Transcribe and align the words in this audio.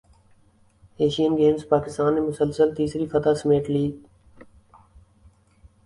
Asian 0.99 1.31
Games 1.37 1.63
Pakistan 1.69 2.11
نے 2.15 2.21
مسلسل 2.21 2.73
تیسری 2.75 3.05
فتح 3.13 3.33
سمیٹ 3.41 3.69
لی 3.69 3.85